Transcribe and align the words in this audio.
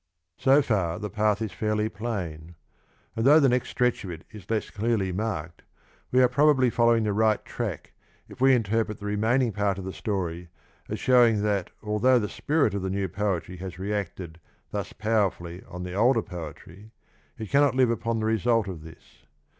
So 0.39 0.63
far 0.63 0.97
the 0.97 1.11
path 1.11 1.43
is 1.43 1.51
fairly 1.51 1.87
plain. 1.87 2.55
And 3.15 3.23
though 3.23 3.39
the 3.39 3.47
next 3.47 3.69
stretch 3.69 4.03
of 4.03 4.09
it 4.09 4.23
is 4.31 4.49
less 4.49 4.71
clearly 4.71 5.11
marked, 5.11 5.61
we 6.11 6.23
are 6.23 6.27
probably 6.27 6.71
following 6.71 7.03
the 7.03 7.13
right 7.13 7.45
track 7.45 7.93
if 8.27 8.41
we 8.41 8.55
interpret 8.55 8.99
the 8.99 9.05
remaining 9.05 9.49
66 9.49 9.61
part 9.63 9.77
of 9.77 9.85
the 9.85 9.93
story 9.93 10.49
as 10.89 10.99
showing 10.99 11.43
that 11.43 11.69
although 11.83 12.17
the 12.17 12.29
spirit 12.29 12.73
of 12.73 12.81
the 12.81 12.89
new 12.89 13.07
poetry 13.07 13.57
has 13.57 13.77
reacted 13.77 14.39
thus 14.71 14.91
powerfully 14.91 15.61
on 15.69 15.83
the 15.83 15.93
older 15.93 16.23
poetry, 16.23 16.89
it 17.37 17.51
cannot 17.51 17.75
live 17.75 17.91
upon 17.91 18.17
the 18.19 18.25
result 18.25 18.67
of 18.67 18.81
this. 18.81 19.27